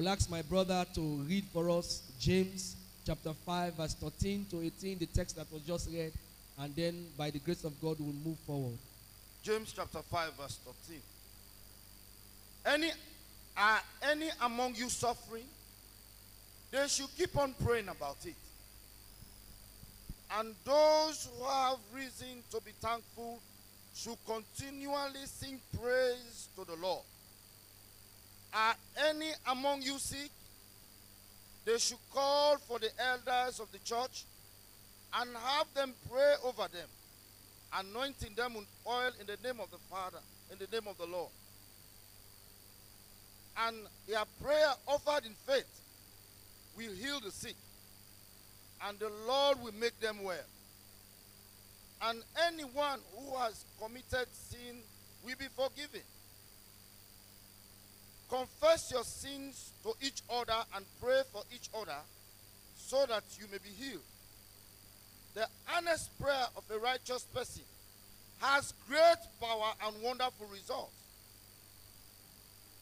will 0.00 0.08
ask 0.08 0.30
my 0.30 0.40
brother 0.40 0.86
to 0.94 1.00
read 1.28 1.44
for 1.52 1.68
us 1.68 2.00
James 2.18 2.74
chapter 3.06 3.34
5, 3.44 3.74
verse 3.74 3.92
13 3.92 4.46
to 4.50 4.62
18, 4.62 4.98
the 4.98 5.04
text 5.04 5.36
that 5.36 5.52
was 5.52 5.60
just 5.60 5.90
read, 5.90 6.10
and 6.58 6.74
then 6.74 7.04
by 7.18 7.28
the 7.28 7.38
grace 7.38 7.64
of 7.64 7.78
God, 7.82 7.96
we'll 8.00 8.14
move 8.24 8.38
forward. 8.46 8.78
James 9.42 9.74
chapter 9.76 9.98
5, 9.98 10.32
verse 10.40 10.58
13. 10.88 11.02
Any 12.64 12.90
are 13.54 13.80
any 14.10 14.30
among 14.40 14.74
you 14.76 14.88
suffering? 14.88 15.44
They 16.70 16.88
should 16.88 17.14
keep 17.18 17.36
on 17.36 17.54
praying 17.62 17.88
about 17.88 18.24
it. 18.24 18.34
And 20.38 20.54
those 20.64 21.28
who 21.28 21.44
have 21.44 21.76
reason 21.94 22.42
to 22.52 22.60
be 22.62 22.70
thankful 22.80 23.38
should 23.94 24.16
continually 24.26 25.26
sing 25.26 25.60
praise 25.78 26.48
to 26.56 26.64
the 26.64 26.76
Lord. 26.80 27.02
Are 28.52 28.74
any 29.08 29.30
among 29.48 29.82
you 29.82 29.98
sick? 29.98 30.30
They 31.64 31.78
should 31.78 31.98
call 32.12 32.56
for 32.56 32.78
the 32.78 32.90
elders 32.98 33.60
of 33.60 33.70
the 33.70 33.78
church 33.78 34.24
and 35.14 35.30
have 35.36 35.66
them 35.74 35.92
pray 36.10 36.34
over 36.44 36.68
them, 36.72 36.88
anointing 37.74 38.34
them 38.34 38.54
with 38.54 38.66
oil 38.86 39.10
in 39.20 39.26
the 39.26 39.36
name 39.46 39.60
of 39.60 39.70
the 39.70 39.78
Father, 39.90 40.18
in 40.50 40.58
the 40.58 40.66
name 40.72 40.88
of 40.88 40.96
the 40.98 41.06
Lord. 41.06 41.30
And 43.58 43.76
their 44.08 44.24
prayer 44.42 44.72
offered 44.86 45.26
in 45.26 45.34
faith 45.46 45.80
will 46.76 46.94
heal 46.94 47.20
the 47.20 47.30
sick, 47.30 47.56
and 48.86 48.98
the 48.98 49.10
Lord 49.26 49.60
will 49.62 49.74
make 49.74 49.98
them 50.00 50.22
well. 50.22 50.38
And 52.02 52.22
anyone 52.46 53.00
who 53.14 53.36
has 53.36 53.64
committed 53.80 54.26
sin 54.32 54.78
will 55.24 55.36
be 55.38 55.46
forgiven. 55.54 56.00
Confess 58.30 58.92
your 58.92 59.02
sins 59.02 59.72
to 59.82 59.92
each 60.00 60.22
other 60.30 60.64
and 60.76 60.84
pray 61.02 61.22
for 61.32 61.42
each 61.52 61.68
other 61.74 61.98
so 62.76 63.04
that 63.06 63.24
you 63.38 63.46
may 63.50 63.58
be 63.58 63.70
healed. 63.70 64.02
The 65.34 65.46
earnest 65.76 66.16
prayer 66.20 66.46
of 66.56 66.62
a 66.74 66.78
righteous 66.78 67.24
person 67.34 67.62
has 68.40 68.72
great 68.88 69.16
power 69.40 69.72
and 69.84 70.02
wonderful 70.02 70.46
results. 70.46 70.92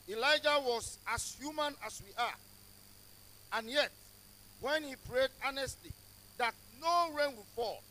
Elijah 0.08 0.60
was 0.62 0.98
as 1.12 1.36
human 1.40 1.74
as 1.84 2.02
we 2.06 2.12
are. 2.22 2.34
And 3.54 3.70
yet, 3.70 3.90
when 4.60 4.82
he 4.82 4.94
prayed 5.10 5.30
earnestly 5.46 5.90
that 6.38 6.54
no 6.80 7.08
rain 7.16 7.36
would 7.36 7.46
fall, 7.56 7.82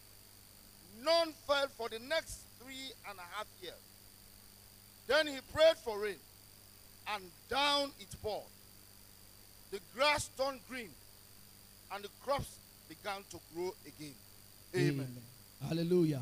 none 1.04 1.34
fell 1.48 1.68
for 1.78 1.90
the 1.90 2.00
next 2.00 2.40
three 2.62 2.92
and 3.10 3.18
a 3.18 3.36
half 3.36 3.48
years. 3.62 3.74
Then 5.08 5.28
he 5.28 5.38
prayed 5.54 5.78
for 5.84 6.00
rain, 6.00 6.16
and 7.14 7.24
down 7.50 7.92
it 8.00 8.08
poured. 8.22 8.44
The 9.72 9.80
grass 9.96 10.30
turned 10.38 10.60
green, 10.70 10.90
and 11.94 12.04
the 12.04 12.10
crops 12.24 12.58
began 12.88 13.24
to 13.32 13.40
grow 13.54 13.74
again. 13.86 14.14
Amen. 14.76 15.16
Hallelujah. 15.68 16.22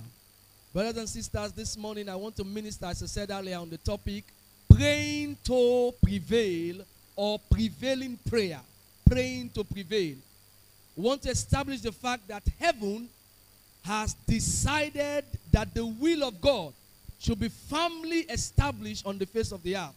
Brothers 0.73 0.97
and 0.97 1.09
sisters, 1.09 1.51
this 1.51 1.77
morning 1.77 2.09
I 2.09 2.15
want 2.15 2.35
to 2.37 2.43
minister, 2.43 2.85
as 2.85 3.01
I 3.01 3.05
said 3.05 3.31
earlier, 3.31 3.57
on 3.57 3.69
the 3.69 3.77
topic 3.77 4.23
praying 4.69 5.37
to 5.45 5.93
prevail 6.01 6.81
or 7.15 7.39
prevailing 7.49 8.17
prayer. 8.29 8.59
Praying 9.05 9.49
to 9.51 9.63
prevail. 9.63 10.15
We 10.95 11.03
want 11.03 11.21
to 11.23 11.29
establish 11.29 11.81
the 11.81 11.91
fact 11.91 12.27
that 12.27 12.43
heaven 12.59 13.07
has 13.83 14.15
decided 14.27 15.23
that 15.51 15.73
the 15.73 15.85
will 15.85 16.23
of 16.23 16.41
God 16.41 16.73
should 17.19 17.39
be 17.39 17.49
firmly 17.49 18.21
established 18.21 19.05
on 19.05 19.17
the 19.17 19.25
face 19.25 19.51
of 19.51 19.61
the 19.63 19.77
earth. 19.77 19.93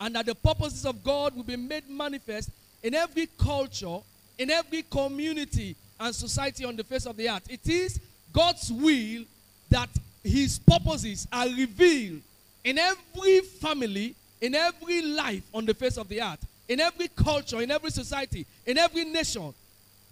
And 0.00 0.14
that 0.14 0.26
the 0.26 0.34
purposes 0.34 0.86
of 0.86 1.04
God 1.04 1.36
will 1.36 1.42
be 1.42 1.56
made 1.56 1.88
manifest 1.88 2.50
in 2.82 2.94
every 2.94 3.28
culture, 3.38 3.98
in 4.38 4.50
every 4.50 4.82
community 4.82 5.76
and 5.98 6.14
society 6.14 6.64
on 6.64 6.76
the 6.76 6.84
face 6.84 7.06
of 7.06 7.16
the 7.16 7.28
earth. 7.28 7.46
It 7.50 7.68
is 7.68 8.00
God's 8.32 8.72
will 8.72 9.24
that 9.68 9.90
his 10.24 10.58
purposes 10.58 11.26
are 11.32 11.46
revealed 11.46 12.20
in 12.64 12.78
every 12.78 13.40
family, 13.40 14.14
in 14.40 14.54
every 14.54 15.02
life 15.02 15.42
on 15.52 15.66
the 15.66 15.74
face 15.74 15.98
of 15.98 16.08
the 16.08 16.22
earth, 16.22 16.44
in 16.68 16.80
every 16.80 17.08
culture, 17.08 17.60
in 17.60 17.70
every 17.70 17.90
society, 17.90 18.46
in 18.66 18.78
every 18.78 19.04
nation. 19.04 19.52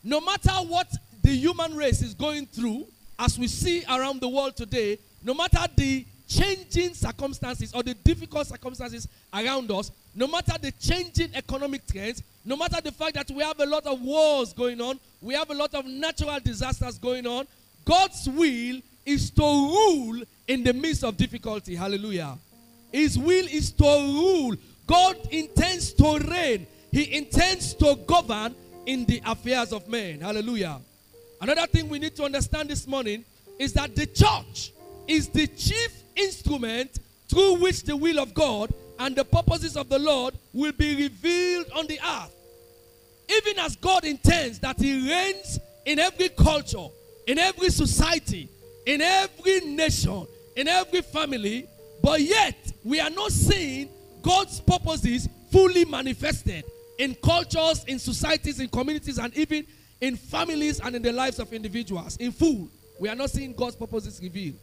No 0.04 0.20
matter 0.20 0.52
what 0.52 0.92
the 1.22 1.30
human 1.30 1.74
race 1.74 2.02
is 2.02 2.14
going 2.14 2.46
through, 2.46 2.86
as 3.18 3.38
we 3.38 3.48
see 3.48 3.84
around 3.88 4.20
the 4.20 4.28
world 4.28 4.56
today, 4.56 4.98
no 5.22 5.34
matter 5.34 5.64
the 5.76 6.04
changing 6.28 6.94
circumstances 6.94 7.72
or 7.74 7.82
the 7.82 7.94
difficult 7.94 8.46
circumstances 8.46 9.08
around 9.32 9.70
us, 9.70 9.90
no 10.14 10.26
matter 10.26 10.52
the 10.60 10.70
changing 10.72 11.34
economic 11.34 11.86
trends, 11.86 12.22
no 12.44 12.56
matter 12.56 12.80
the 12.82 12.92
fact 12.92 13.14
that 13.14 13.30
we 13.30 13.42
have 13.42 13.58
a 13.58 13.66
lot 13.66 13.86
of 13.86 14.00
wars 14.00 14.52
going 14.52 14.80
on, 14.80 15.00
we 15.20 15.34
have 15.34 15.50
a 15.50 15.54
lot 15.54 15.74
of 15.74 15.86
natural 15.86 16.38
disasters 16.40 16.98
going 16.98 17.26
on, 17.26 17.46
God's 17.84 18.28
will 18.28 18.80
is 19.06 19.30
to 19.30 19.42
rule 19.42 20.22
in 20.46 20.62
the 20.62 20.74
midst 20.74 21.02
of 21.02 21.16
difficulty. 21.16 21.74
Hallelujah. 21.74 22.36
His 22.92 23.18
will 23.18 23.46
is 23.46 23.70
to 23.72 23.84
rule. 23.84 24.54
God 24.86 25.16
intends 25.30 25.92
to 25.94 26.18
reign. 26.18 26.66
He 26.92 27.16
intends 27.16 27.74
to 27.74 27.96
govern 28.06 28.54
in 28.84 29.06
the 29.06 29.22
affairs 29.24 29.72
of 29.72 29.88
men. 29.88 30.20
Hallelujah. 30.20 30.80
Another 31.40 31.66
thing 31.66 31.88
we 31.88 31.98
need 31.98 32.14
to 32.16 32.24
understand 32.24 32.68
this 32.68 32.86
morning 32.86 33.24
is 33.58 33.72
that 33.72 33.94
the 33.94 34.06
church 34.06 34.72
is 35.06 35.28
the 35.28 35.46
chief 35.46 36.02
instrument 36.18 36.98
through 37.28 37.54
which 37.60 37.82
the 37.82 37.96
will 37.96 38.18
of 38.18 38.34
God 38.34 38.72
and 38.98 39.14
the 39.14 39.24
purposes 39.24 39.76
of 39.76 39.88
the 39.88 39.98
Lord 39.98 40.34
will 40.52 40.72
be 40.72 40.96
revealed 40.96 41.66
on 41.74 41.86
the 41.86 41.98
earth. 42.00 42.34
Even 43.30 43.58
as 43.58 43.76
God 43.76 44.04
intends 44.04 44.58
that 44.60 44.78
He 44.78 45.08
reigns 45.08 45.58
in 45.84 45.98
every 45.98 46.30
culture, 46.30 46.86
in 47.26 47.38
every 47.38 47.70
society, 47.70 48.48
in 48.86 49.00
every 49.00 49.60
nation, 49.60 50.26
in 50.56 50.66
every 50.66 51.02
family, 51.02 51.66
but 52.02 52.20
yet 52.20 52.56
we 52.84 53.00
are 53.00 53.10
not 53.10 53.30
seeing 53.30 53.88
God's 54.22 54.60
purposes 54.60 55.28
fully 55.50 55.84
manifested 55.84 56.64
in 56.98 57.14
cultures, 57.16 57.84
in 57.84 57.98
societies, 57.98 58.60
in 58.60 58.68
communities, 58.68 59.18
and 59.18 59.34
even 59.36 59.66
in 60.00 60.16
families 60.16 60.80
and 60.80 60.96
in 60.96 61.02
the 61.02 61.12
lives 61.12 61.38
of 61.38 61.52
individuals. 61.52 62.16
In 62.16 62.32
full, 62.32 62.68
we 62.98 63.08
are 63.08 63.14
not 63.14 63.30
seeing 63.30 63.52
God's 63.52 63.76
purposes 63.76 64.20
revealed. 64.22 64.56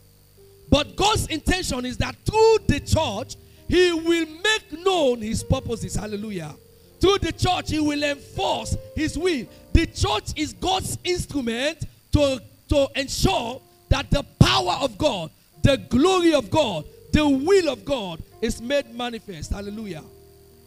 But 0.70 0.96
God's 0.96 1.28
intention 1.28 1.86
is 1.86 1.98
that 1.98 2.16
through 2.26 2.58
the 2.68 2.80
church, 2.80 3.36
He 3.68 3.94
will 3.94 4.26
make 4.26 4.86
known 4.86 5.22
His 5.22 5.44
purposes. 5.44 5.96
Hallelujah. 5.96 6.56
Through 7.00 7.20
the 7.20 7.32
church, 7.32 7.72
He 7.72 7.80
will 7.80 8.04
enforce 8.04 8.76
His 8.96 9.18
will. 9.18 9.46
The 9.74 9.86
church 9.88 10.32
is 10.36 10.54
God's 10.54 10.98
instrument 11.04 11.86
to, 12.14 12.42
to 12.70 12.88
ensure 12.96 13.62
that 13.90 14.10
the 14.10 14.24
power 14.40 14.78
of 14.82 14.98
God, 14.98 15.30
the 15.62 15.78
glory 15.90 16.34
of 16.34 16.50
God, 16.50 16.86
the 17.12 17.28
will 17.28 17.70
of 17.70 17.86
God 17.86 18.22
is 18.42 18.62
made 18.62 18.94
manifest. 18.94 19.52
Hallelujah. 19.52 20.04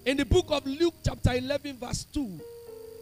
In 0.07 0.17
the 0.17 0.25
book 0.25 0.47
of 0.49 0.67
Luke, 0.67 0.95
chapter 1.05 1.35
11, 1.35 1.77
verse 1.79 2.05
2, 2.05 2.41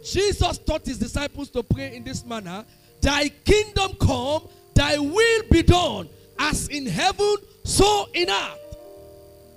Jesus 0.02 0.58
taught 0.58 0.84
his 0.86 0.98
disciples 0.98 1.50
to 1.50 1.62
pray 1.62 1.94
in 1.96 2.04
this 2.04 2.24
manner 2.24 2.64
Thy 3.00 3.28
kingdom 3.28 3.92
come, 4.00 4.48
thy 4.74 4.98
will 4.98 5.42
be 5.50 5.62
done, 5.62 6.08
as 6.38 6.68
in 6.68 6.86
heaven, 6.86 7.36
so 7.64 8.08
in 8.14 8.30
earth. 8.30 8.76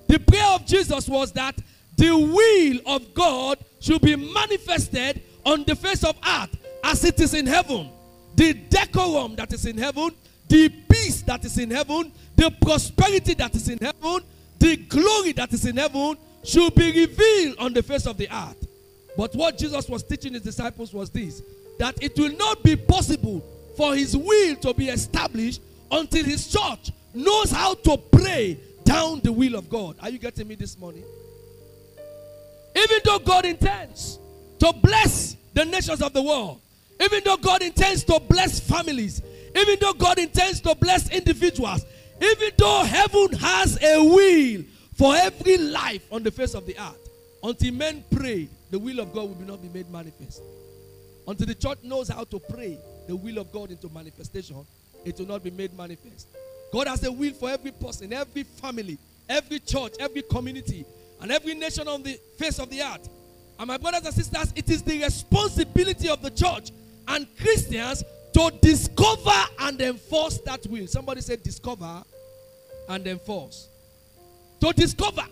The 0.07 0.19
prayer 0.19 0.47
of 0.55 0.65
Jesus 0.65 1.07
was 1.07 1.31
that 1.33 1.55
the 1.95 2.15
will 2.15 2.95
of 2.95 3.13
God 3.13 3.59
should 3.79 4.01
be 4.01 4.15
manifested 4.15 5.21
on 5.45 5.63
the 5.65 5.75
face 5.75 6.03
of 6.03 6.15
earth 6.25 6.57
as 6.83 7.03
it 7.03 7.19
is 7.19 7.33
in 7.33 7.45
heaven. 7.45 7.89
The 8.35 8.53
decorum 8.53 9.35
that 9.35 9.53
is 9.53 9.65
in 9.65 9.77
heaven, 9.77 10.11
the 10.47 10.69
peace 10.69 11.21
that 11.23 11.43
is 11.45 11.57
in 11.57 11.69
heaven, 11.69 12.11
the 12.35 12.51
prosperity 12.61 13.33
that 13.35 13.55
is 13.55 13.69
in 13.69 13.77
heaven, 13.79 14.23
the 14.57 14.77
glory 14.77 15.33
that 15.33 15.51
is 15.53 15.65
in 15.65 15.77
heaven 15.77 16.17
should 16.43 16.73
be 16.75 16.91
revealed 16.91 17.57
on 17.59 17.73
the 17.73 17.83
face 17.83 18.07
of 18.07 18.17
the 18.17 18.27
earth. 18.31 18.67
But 19.17 19.35
what 19.35 19.57
Jesus 19.57 19.87
was 19.89 20.03
teaching 20.03 20.33
his 20.33 20.41
disciples 20.41 20.93
was 20.93 21.09
this 21.09 21.41
that 21.77 22.01
it 22.03 22.17
will 22.17 22.35
not 22.37 22.61
be 22.61 22.75
possible 22.75 23.43
for 23.77 23.95
his 23.95 24.15
will 24.15 24.55
to 24.57 24.73
be 24.73 24.89
established 24.89 25.61
until 25.91 26.23
his 26.23 26.47
church 26.47 26.91
knows 27.13 27.51
how 27.51 27.73
to 27.73 27.97
pray 28.11 28.57
down 28.83 29.19
the 29.21 29.31
will 29.31 29.55
of 29.55 29.69
God. 29.69 29.95
Are 30.01 30.09
you 30.09 30.17
getting 30.17 30.47
me 30.47 30.55
this 30.55 30.77
morning? 30.77 31.03
Even 32.75 32.99
though 33.03 33.19
God 33.19 33.45
intends 33.45 34.19
to 34.59 34.73
bless 34.81 35.35
the 35.53 35.65
nations 35.65 36.01
of 36.01 36.13
the 36.13 36.21
world, 36.21 36.61
even 37.01 37.21
though 37.23 37.37
God 37.37 37.61
intends 37.61 38.03
to 38.05 38.19
bless 38.19 38.59
families, 38.59 39.21
even 39.55 39.77
though 39.79 39.93
God 39.93 40.19
intends 40.19 40.61
to 40.61 40.75
bless 40.75 41.09
individuals, 41.09 41.85
even 42.21 42.51
though 42.57 42.83
heaven 42.83 43.33
has 43.33 43.81
a 43.81 44.03
will 44.03 44.63
for 44.95 45.15
every 45.15 45.57
life 45.57 46.05
on 46.11 46.23
the 46.23 46.31
face 46.31 46.53
of 46.53 46.65
the 46.65 46.77
earth, 46.77 47.09
until 47.41 47.73
men 47.73 48.03
pray, 48.11 48.49
the 48.69 48.77
will 48.77 48.99
of 48.99 49.13
God 49.13 49.29
will 49.29 49.47
not 49.47 49.61
be 49.61 49.69
made 49.69 49.89
manifest. 49.89 50.41
Until 51.27 51.47
the 51.47 51.55
church 51.55 51.79
knows 51.83 52.09
how 52.09 52.23
to 52.25 52.39
pray 52.39 52.77
the 53.07 53.15
will 53.15 53.37
of 53.37 53.51
God 53.51 53.71
into 53.71 53.89
manifestation, 53.89 54.65
it 55.05 55.17
will 55.19 55.27
not 55.27 55.43
be 55.43 55.51
made 55.51 55.75
manifest. 55.75 56.27
God 56.71 56.87
has 56.87 57.03
a 57.03 57.11
will 57.11 57.33
for 57.33 57.49
every 57.49 57.71
person, 57.71 58.13
every 58.13 58.43
family, 58.43 58.97
every 59.27 59.59
church, 59.59 59.93
every 59.99 60.21
community, 60.21 60.85
and 61.21 61.31
every 61.31 61.53
nation 61.55 61.87
on 61.87 62.03
the 62.03 62.19
face 62.37 62.59
of 62.59 62.69
the 62.69 62.81
earth. 62.81 63.09
And 63.57 63.67
my 63.67 63.77
brothers 63.77 64.05
and 64.05 64.13
sisters, 64.13 64.53
it 64.55 64.69
is 64.69 64.83
the 64.83 65.03
responsibility 65.03 66.07
of 66.09 66.21
the 66.21 66.31
church 66.31 66.71
and 67.07 67.27
Christians 67.37 68.03
to 68.33 68.51
discover 68.61 69.31
and 69.59 69.81
enforce 69.81 70.37
that 70.39 70.65
will. 70.67 70.87
Somebody 70.87 71.21
said, 71.21 71.43
discover 71.43 72.03
and 72.87 73.07
enforce. 73.07 73.67
To 74.61 74.71
discover. 74.73 75.25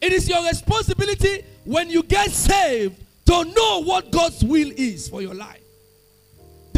It 0.00 0.12
is 0.12 0.28
your 0.28 0.42
responsibility 0.46 1.44
when 1.64 1.90
you 1.90 2.02
get 2.02 2.30
saved 2.30 2.98
to 3.26 3.44
know 3.44 3.82
what 3.84 4.10
God's 4.10 4.42
will 4.44 4.72
is 4.76 5.08
for 5.08 5.22
your 5.22 5.34
life. 5.34 5.62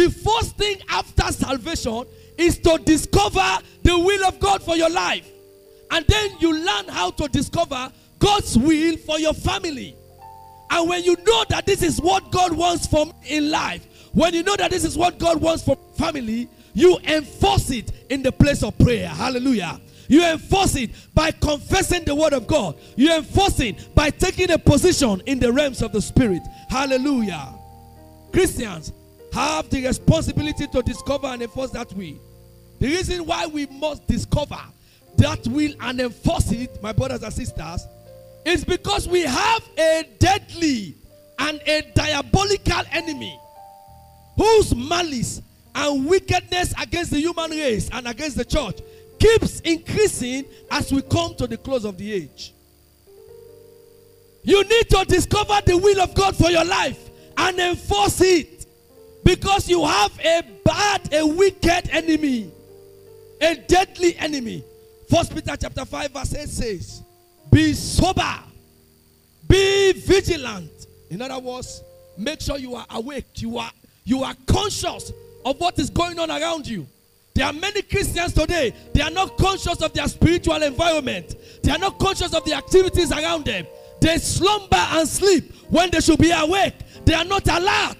The 0.02 0.10
first 0.10 0.56
thing 0.56 0.78
after 0.88 1.30
salvation 1.30 2.06
is 2.36 2.58
to 2.58 2.76
discover 2.84 3.58
the 3.84 3.96
will 3.96 4.24
of 4.24 4.40
God 4.40 4.60
for 4.60 4.74
your 4.74 4.90
life. 4.90 5.30
And 5.92 6.04
then 6.08 6.32
you 6.40 6.52
learn 6.52 6.88
how 6.88 7.12
to 7.12 7.28
discover 7.28 7.92
God's 8.18 8.58
will 8.58 8.96
for 8.96 9.20
your 9.20 9.32
family. 9.32 9.94
And 10.70 10.88
when 10.88 11.04
you 11.04 11.14
know 11.24 11.44
that 11.50 11.66
this 11.66 11.84
is 11.84 12.00
what 12.00 12.32
God 12.32 12.52
wants 12.52 12.88
for 12.88 13.12
in 13.28 13.52
life, 13.52 13.86
when 14.12 14.34
you 14.34 14.42
know 14.42 14.56
that 14.56 14.72
this 14.72 14.82
is 14.84 14.98
what 14.98 15.20
God 15.20 15.40
wants 15.40 15.62
for 15.62 15.78
family, 15.96 16.48
you 16.74 16.98
enforce 17.04 17.70
it 17.70 17.92
in 18.10 18.24
the 18.24 18.32
place 18.32 18.64
of 18.64 18.76
prayer. 18.78 19.06
Hallelujah. 19.06 19.80
You 20.08 20.24
enforce 20.24 20.74
it 20.74 20.90
by 21.14 21.30
confessing 21.30 22.02
the 22.02 22.14
word 22.16 22.32
of 22.32 22.48
God. 22.48 22.74
You 22.96 23.14
enforce 23.14 23.60
it 23.60 23.94
by 23.94 24.10
taking 24.10 24.50
a 24.50 24.58
position 24.58 25.22
in 25.26 25.38
the 25.38 25.52
realms 25.52 25.80
of 25.80 25.92
the 25.92 26.02
spirit. 26.02 26.42
Hallelujah. 26.68 27.54
Christians 28.32 28.92
have 29.32 29.68
the 29.70 29.86
responsibility 29.86 30.66
to 30.66 30.82
discover 30.82 31.28
and 31.28 31.42
enforce 31.42 31.70
that 31.70 31.92
will. 31.94 32.18
The 32.78 32.86
reason 32.86 33.24
why 33.26 33.46
we 33.46 33.66
must 33.66 34.06
discover 34.06 34.60
that 35.16 35.46
will 35.48 35.72
and 35.80 36.00
enforce 36.00 36.50
it, 36.52 36.82
my 36.82 36.92
brothers 36.92 37.22
and 37.22 37.32
sisters, 37.32 37.86
is 38.44 38.64
because 38.64 39.08
we 39.08 39.22
have 39.22 39.62
a 39.78 40.08
deadly 40.18 40.96
and 41.38 41.60
a 41.66 41.82
diabolical 41.94 42.82
enemy 42.90 43.38
whose 44.36 44.74
malice 44.74 45.40
and 45.74 46.06
wickedness 46.06 46.74
against 46.80 47.12
the 47.12 47.18
human 47.18 47.50
race 47.50 47.88
and 47.92 48.06
against 48.06 48.36
the 48.36 48.44
church 48.44 48.80
keeps 49.18 49.60
increasing 49.60 50.44
as 50.70 50.92
we 50.92 51.02
come 51.02 51.34
to 51.36 51.46
the 51.46 51.56
close 51.56 51.84
of 51.84 51.96
the 51.96 52.12
age. 52.12 52.52
You 54.42 54.62
need 54.64 54.90
to 54.90 55.04
discover 55.06 55.60
the 55.64 55.76
will 55.76 56.00
of 56.00 56.14
God 56.14 56.36
for 56.36 56.50
your 56.50 56.64
life 56.64 56.98
and 57.36 57.58
enforce 57.58 58.20
it 58.20 58.61
because 59.24 59.68
you 59.68 59.84
have 59.84 60.18
a 60.20 60.42
bad, 60.64 61.12
a 61.12 61.26
wicked 61.26 61.88
enemy, 61.90 62.50
a 63.40 63.54
deadly 63.54 64.16
enemy. 64.16 64.64
First 65.08 65.34
Peter 65.34 65.56
chapter 65.56 65.84
5 65.84 66.10
verse 66.10 66.34
8 66.34 66.48
says, 66.48 67.02
Be 67.50 67.72
sober, 67.72 68.38
be 69.46 69.92
vigilant. 69.92 70.86
In 71.10 71.20
other 71.20 71.38
words, 71.38 71.82
make 72.16 72.40
sure 72.40 72.56
you 72.58 72.74
are 72.74 72.86
awake, 72.90 73.26
you 73.36 73.58
are 73.58 73.70
you 74.04 74.24
are 74.24 74.34
conscious 74.46 75.12
of 75.44 75.60
what 75.60 75.78
is 75.78 75.90
going 75.90 76.18
on 76.18 76.30
around 76.30 76.66
you. 76.66 76.86
There 77.34 77.46
are 77.46 77.52
many 77.52 77.82
Christians 77.82 78.32
today, 78.32 78.74
they 78.92 79.00
are 79.00 79.10
not 79.10 79.36
conscious 79.38 79.80
of 79.80 79.92
their 79.94 80.06
spiritual 80.06 80.62
environment. 80.62 81.34
They 81.62 81.72
are 81.72 81.78
not 81.78 81.98
conscious 81.98 82.34
of 82.34 82.44
the 82.44 82.52
activities 82.54 83.10
around 83.10 83.46
them. 83.46 83.66
They 84.00 84.18
slumber 84.18 84.76
and 84.76 85.08
sleep 85.08 85.54
when 85.70 85.90
they 85.90 86.00
should 86.00 86.18
be 86.18 86.30
awake. 86.32 86.74
They 87.04 87.14
are 87.14 87.24
not 87.24 87.46
alert. 87.48 87.96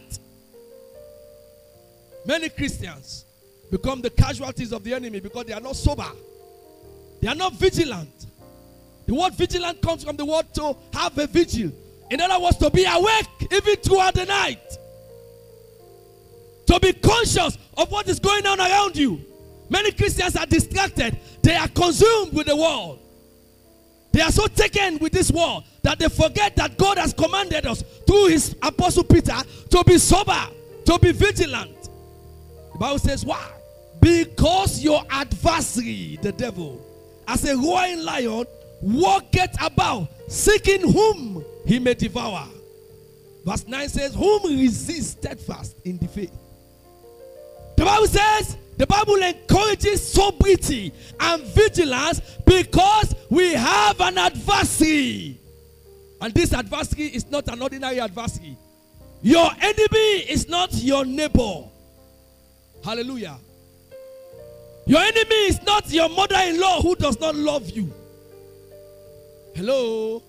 Many 2.24 2.48
Christians 2.48 3.24
become 3.70 4.00
the 4.00 4.10
casualties 4.10 4.72
of 4.72 4.84
the 4.84 4.94
enemy 4.94 5.20
because 5.20 5.46
they 5.46 5.52
are 5.52 5.60
not 5.60 5.76
sober. 5.76 6.10
They 7.20 7.28
are 7.28 7.34
not 7.34 7.54
vigilant. 7.54 8.26
The 9.06 9.14
word 9.14 9.34
vigilant 9.34 9.80
comes 9.80 10.04
from 10.04 10.16
the 10.16 10.24
word 10.24 10.52
to 10.54 10.76
have 10.92 11.16
a 11.18 11.26
vigil. 11.26 11.72
In 12.10 12.20
other 12.20 12.42
words, 12.42 12.58
to 12.58 12.70
be 12.70 12.84
awake 12.84 13.26
even 13.50 13.76
throughout 13.76 14.14
the 14.14 14.26
night. 14.26 14.78
To 16.66 16.78
be 16.78 16.92
conscious 16.92 17.58
of 17.76 17.90
what 17.90 18.08
is 18.08 18.20
going 18.20 18.46
on 18.46 18.60
around 18.60 18.96
you. 18.96 19.20
Many 19.68 19.92
Christians 19.92 20.36
are 20.36 20.46
distracted. 20.46 21.18
They 21.42 21.56
are 21.56 21.68
consumed 21.68 22.34
with 22.34 22.46
the 22.46 22.56
world. 22.56 23.00
They 24.12 24.20
are 24.20 24.30
so 24.30 24.46
taken 24.46 24.98
with 24.98 25.12
this 25.12 25.30
world 25.30 25.64
that 25.82 25.98
they 25.98 26.08
forget 26.08 26.54
that 26.56 26.76
God 26.76 26.98
has 26.98 27.14
commanded 27.14 27.66
us 27.66 27.82
through 28.06 28.26
his 28.26 28.54
apostle 28.62 29.04
Peter 29.04 29.36
to 29.70 29.84
be 29.84 29.96
sober, 29.96 30.38
to 30.84 30.98
be 30.98 31.12
vigilant. 31.12 31.81
The 32.72 32.78
Bible 32.78 32.98
says, 32.98 33.24
why? 33.24 33.50
Because 34.00 34.82
your 34.82 35.02
adversary, 35.10 36.18
the 36.22 36.32
devil, 36.32 36.84
as 37.28 37.44
a 37.44 37.56
roaring 37.56 38.02
lion, 38.02 38.44
walketh 38.80 39.56
about, 39.62 40.08
seeking 40.28 40.80
whom 40.80 41.44
he 41.66 41.78
may 41.78 41.94
devour. 41.94 42.46
Verse 43.44 43.66
9 43.66 43.88
says, 43.88 44.14
Whom 44.14 44.58
resist 44.58 45.18
steadfast 45.18 45.76
in 45.84 45.98
the 45.98 46.08
faith. 46.08 46.32
The 47.76 47.84
Bible 47.84 48.06
says, 48.06 48.56
the 48.76 48.86
Bible 48.86 49.22
encourages 49.22 50.12
sobriety 50.12 50.92
and 51.20 51.42
vigilance 51.44 52.20
because 52.44 53.14
we 53.30 53.52
have 53.54 54.00
an 54.00 54.18
adversary. 54.18 55.38
And 56.20 56.32
this 56.32 56.52
adversary 56.52 57.06
is 57.06 57.30
not 57.30 57.48
an 57.48 57.60
ordinary 57.60 58.00
adversary. 58.00 58.56
Your 59.22 59.50
enemy 59.60 60.30
is 60.30 60.48
not 60.48 60.72
your 60.74 61.04
neighbor. 61.04 61.64
Hallelujah. 62.84 63.38
Your 64.86 65.00
enemy 65.00 65.36
is 65.46 65.62
not 65.62 65.90
your 65.92 66.08
mother 66.08 66.38
in 66.44 66.60
law 66.60 66.80
who 66.82 66.96
does 66.96 67.18
not 67.20 67.34
love 67.34 67.70
you. 67.70 67.92
Hello. 69.54 70.22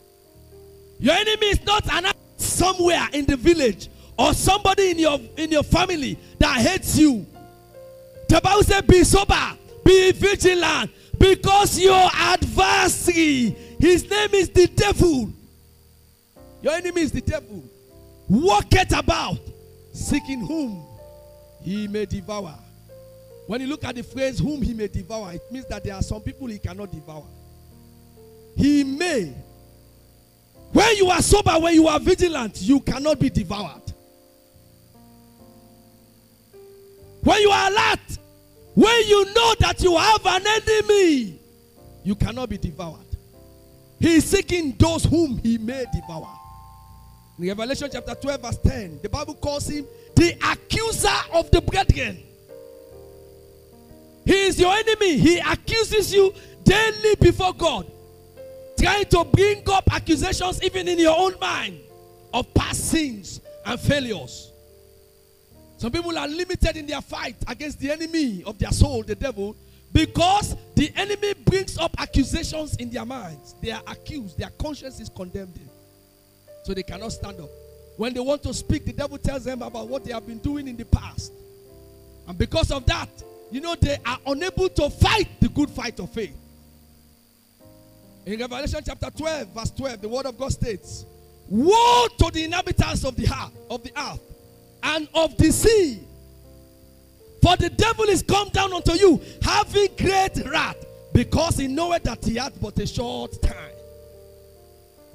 Your 1.00 1.16
enemy 1.16 1.48
is 1.48 1.66
not 1.66 1.92
an 1.92 2.12
somewhere 2.38 3.08
in 3.14 3.26
the 3.26 3.36
village 3.36 3.90
or 4.18 4.34
somebody 4.34 4.92
in 4.92 5.00
your 5.00 5.20
in 5.38 5.52
your 5.52 5.64
family 5.64 6.18
that 6.40 6.58
hates 6.58 6.98
you. 6.98 7.26
The 8.30 8.40
Bible 8.42 8.82
Be 8.88 9.04
sober, 9.04 9.58
be 9.84 10.12
vigilant, 10.12 10.92
because 11.18 11.80
your 11.80 12.10
adversary, 12.14 13.56
his 13.80 14.10
name 14.10 14.30
is 14.34 14.50
the 14.50 14.68
devil. 14.68 15.32
Your 16.62 16.74
enemy 16.74 17.02
is 17.02 17.12
the 17.12 17.22
devil. 17.22 17.64
Walketh 18.30 18.98
about, 18.98 19.40
seeking 19.92 20.40
whom 20.40 20.93
he 21.64 21.88
may 21.88 22.06
devour. 22.06 22.56
When 23.48 23.62
you 23.62 23.68
look 23.68 23.84
at 23.84 23.96
the 23.96 24.04
phrase 24.04 24.40
whom 24.40 24.62
he 24.62 24.74
may 24.74 24.88
devour, 24.88 25.34
it 25.34 25.42
means 25.52 25.66
that 25.68 25.84
there 25.84 25.96
are 25.96 26.02
some 26.02 26.22
people 26.22 26.48
he 26.48 26.60
cannot 26.60 26.92
devour. 26.92 27.26
He 28.56 28.84
may. 28.84 29.34
When 30.72 30.96
you 30.96 31.10
are 31.10 31.22
sober, 31.22 31.52
when 31.60 31.74
you 31.74 31.88
are 31.88 32.00
vigilant, 32.00 32.62
you 32.62 32.80
cannot 32.80 33.20
be 33.20 33.30
devoured. 33.30 33.82
When 37.22 37.42
you 37.42 37.50
are 37.50 37.70
alert, 37.70 38.18
when 38.74 39.08
you 39.08 39.26
know 39.34 39.54
that 39.60 39.82
you 39.82 39.96
have 39.98 40.26
an 40.26 40.46
enemy, 40.48 41.40
you 42.04 42.16
cannot 42.16 42.50
be 42.50 42.58
devoured. 42.58 43.00
He 44.00 44.16
is 44.16 44.26
seeking 44.26 44.76
those 44.78 45.06
whom 45.06 45.38
he 45.38 45.58
may 45.58 45.86
devour. 45.94 46.28
In 47.40 47.48
Revelation 47.48 47.90
chapter 47.92 48.16
12, 48.16 48.42
verse 48.42 48.58
10, 48.58 49.00
the 49.02 49.10
Bible 49.10 49.36
calls 49.36 49.68
him 49.70 49.86
the 50.16 50.36
accuser 50.52 51.10
of 51.34 51.50
the 51.52 51.62
brethren. 51.62 52.24
He 54.26 54.34
is 54.34 54.60
your 54.60 54.74
enemy. 54.74 55.18
He 55.18 55.40
accuses 55.40 56.14
you 56.14 56.34
daily 56.64 57.16
before 57.20 57.54
God, 57.54 57.92
trying 58.80 59.06
to 59.06 59.24
bring 59.26 59.64
up 59.70 59.84
accusations 59.92 60.64
even 60.64 60.88
in 60.88 61.00
your 61.00 61.18
own 61.18 61.34
mind 61.40 61.80
of 62.34 62.52
past 62.54 62.90
sins 62.90 63.42
and 63.66 63.80
failures. 63.80 64.52
Some 65.78 65.92
people 65.92 66.18
are 66.18 66.28
limited 66.28 66.78
in 66.78 66.88
their 66.88 67.02
fight 67.02 67.36
against 67.48 67.80
the 67.80 67.92
enemy 67.92 68.44
of 68.46 68.58
their 68.58 68.72
soul, 68.72 69.04
the 69.04 69.16
devil, 69.16 69.56
because 69.92 70.56
the 70.76 70.92
enemy 70.96 71.34
brings 71.46 71.78
up 71.78 71.94
accusations 72.00 72.76
in 72.78 72.90
their 72.90 73.06
minds. 73.06 73.56
They 73.62 73.72
are 73.72 73.84
accused, 73.88 74.38
their 74.38 74.50
conscience 74.52 75.00
is 75.00 75.10
condemned. 75.10 75.60
So 76.64 76.74
they 76.74 76.84
cannot 76.84 77.12
stand 77.12 77.42
up. 77.42 77.50
When 77.98 78.14
they 78.14 78.20
want 78.20 78.44
to 78.44 78.54
speak, 78.54 78.86
the 78.86 78.94
devil 78.94 79.18
tells 79.18 79.44
them 79.44 79.62
about 79.62 79.88
what 79.88 80.04
they 80.04 80.14
have 80.14 80.26
been 80.26 80.40
doing 80.40 80.68
in 80.68 80.76
the 80.76 80.86
past. 80.86 81.32
And 82.28 82.38
because 82.38 82.72
of 82.72 82.86
that, 82.88 83.10
you 83.52 83.62
know, 83.62 83.76
they 83.76 83.98
are 84.06 84.18
unable 84.26 84.70
to 84.70 84.90
fight 84.90 85.30
the 85.40 85.50
good 85.50 85.70
fight 85.70 86.00
of 86.00 86.10
faith. 86.10 86.36
In 88.26 88.40
Revelation 88.40 88.80
chapter 88.86 89.12
12, 89.12 89.54
verse 89.54 89.72
12, 89.72 90.02
the 90.02 90.08
word 90.08 90.26
of 90.26 90.38
God 90.38 90.52
states, 90.52 91.06
Woe 91.50 92.08
to 92.18 92.32
the 92.32 92.46
inhabitants 92.46 93.04
of 93.04 93.16
the 93.16 93.26
earth, 93.26 93.52
of 93.70 93.84
the 93.84 93.92
earth 94.00 94.22
and 94.82 95.08
of 95.14 95.38
the 95.38 95.52
sea. 95.52 96.00
For 97.42 97.58
the 97.58 97.70
devil 97.70 98.06
is 98.06 98.24
come 98.24 98.50
down 98.50 98.74
unto 98.74 98.94
you, 98.94 99.22
having 99.42 99.90
great 99.98 100.38
wrath, 100.50 100.78
because 101.12 101.58
he 101.58 101.68
knoweth 101.68 102.04
that 102.04 102.24
he 102.24 102.36
hath 102.36 102.60
but 102.62 102.80
a 102.80 102.88
short 102.88 103.42
time. 103.42 103.76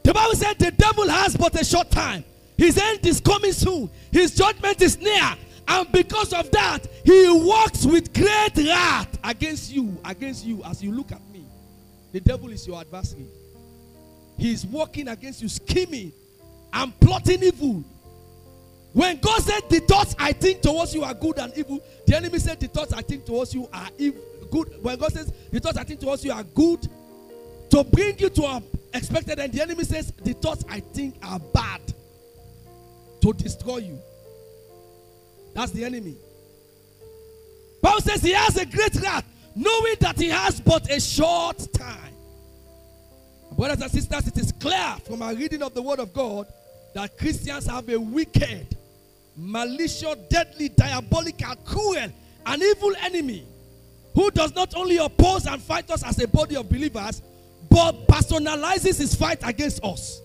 The 0.03 0.13
Bible 0.13 0.35
said 0.35 0.59
the 0.59 0.71
devil 0.71 1.09
has 1.09 1.37
but 1.37 1.59
a 1.59 1.65
short 1.65 1.91
time. 1.91 2.25
His 2.59 2.77
end 2.77 3.07
is 3.07 3.21
coming 3.21 3.53
soon. 3.53 3.89
His 4.11 4.35
judgment 4.35 4.83
is 4.83 4.99
near. 4.99 5.37
And 5.69 5.91
because 5.93 6.33
of 6.33 6.51
that, 6.51 6.81
he 7.05 7.31
works 7.31 7.87
with 7.87 8.13
great 8.13 8.57
wrath 8.57 9.19
against 9.23 9.73
you, 9.73 9.97
against 10.05 10.45
you 10.45 10.63
as 10.65 10.83
you 10.83 10.93
look 10.93 11.13
at 11.13 11.21
me. 11.31 11.45
The 12.13 12.21
devil 12.21 12.51
is 12.51 12.67
your 12.67 12.81
adversary. 12.81 13.27
He 14.37 14.53
is 14.53 14.67
working 14.67 15.09
against 15.09 15.41
you, 15.41 15.49
scheming 15.49 16.13
and 16.73 16.99
plotting 17.01 17.43
evil. 17.43 17.85
When 18.93 19.19
God 19.19 19.43
said 19.43 19.61
the 19.69 19.81
thoughts 19.81 20.17
I 20.19 20.33
think 20.33 20.63
towards 20.63 20.95
you 20.95 21.05
are 21.05 21.15
good 21.15 21.39
and 21.39 21.57
evil, 21.57 21.81
the 22.07 22.17
enemy 22.17 22.39
said 22.39 22.59
the 22.59 22.69
thoughts 22.69 22.93
I 22.93 23.03
think 23.03 23.25
towards 23.25 23.55
you 23.55 23.69
are 23.73 23.89
evil, 23.99 24.23
good. 24.51 24.83
When 24.83 24.99
God 24.99 25.13
says 25.13 25.33
the 25.53 25.61
thoughts 25.61 25.77
I 25.77 25.85
think 25.85 26.01
towards 26.01 26.25
you 26.25 26.33
are 26.33 26.43
good, 26.43 26.89
to 27.71 27.85
bring 27.85 28.19
you 28.19 28.31
to 28.31 28.47
an 28.47 28.65
expected 28.95 29.39
end, 29.39 29.53
the 29.53 29.63
enemy 29.63 29.85
says 29.85 30.13
the 30.25 30.33
thoughts 30.33 30.65
I 30.69 30.81
think 30.81 31.17
are 31.23 31.39
bad 31.39 31.83
to 33.21 33.33
destroy 33.33 33.79
you. 33.79 33.99
That's 35.55 35.73
the 35.73 35.85
enemy. 35.85 36.17
Paul 37.83 38.01
says 38.01 38.23
he 38.23 38.33
has 38.33 38.57
a 38.57 38.67
great 38.67 38.95
wrath, 38.97 39.25
knowing 39.55 39.97
that 40.01 40.19
he 40.19 40.29
has 40.29 40.61
but 40.61 40.91
a 40.91 41.01
short 41.01 41.73
time. 41.73 42.15
Brothers 43.57 43.83
and 43.83 43.91
sisters, 43.91 44.29
it 44.29 44.39
is 44.39 44.53
clear 44.53 44.97
from 45.05 45.23
our 45.23 45.35
reading 45.35 45.63
of 45.63 45.75
the 45.75 45.83
Word 45.83 45.99
of 45.99 46.13
God 46.13 46.47
that 46.95 47.17
Christians 47.19 47.67
have 47.67 47.89
a 47.89 47.99
wicked, 47.99 48.77
malicious, 49.37 50.15
deadly, 50.29 50.69
diabolical, 50.69 51.55
cruel, 51.65 52.09
and 52.47 52.63
evil 52.63 52.93
enemy 53.03 53.47
who 54.15 54.31
does 54.31 54.55
not 54.55 54.75
only 54.75 54.97
oppose 54.97 55.47
and 55.47 55.63
fight 55.63 55.91
us 55.91 56.03
as 56.03 56.21
a 56.21 56.29
body 56.29 56.57
of 56.57 56.69
believers, 56.69 57.23
but 57.71 58.07
personalizes 58.07 58.99
his 58.99 59.15
fight 59.15 59.39
against 59.43 59.83
us. 59.85 60.21